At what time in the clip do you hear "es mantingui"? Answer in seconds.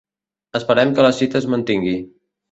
1.41-1.93